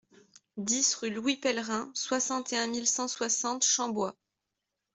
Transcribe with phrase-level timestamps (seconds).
[0.57, 4.17] dix rue Louis Pellerin, soixante et un mille cent soixante Chambois